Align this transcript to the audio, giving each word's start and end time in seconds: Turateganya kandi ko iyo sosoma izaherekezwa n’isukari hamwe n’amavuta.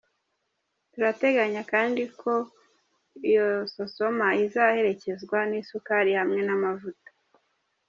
Turateganya 0.91 1.61
kandi 1.71 2.03
ko 2.21 2.33
iyo 3.29 3.47
sosoma 3.73 4.27
izaherekezwa 4.45 5.37
n’isukari 5.49 6.11
hamwe 6.19 6.41
n’amavuta. 6.47 7.09